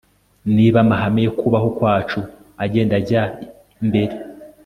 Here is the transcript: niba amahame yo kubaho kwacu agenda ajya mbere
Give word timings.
niba 0.55 0.77
amahame 0.85 1.19
yo 1.27 1.33
kubaho 1.39 1.67
kwacu 1.77 2.19
agenda 2.63 2.93
ajya 3.01 3.23
mbere 3.87 4.13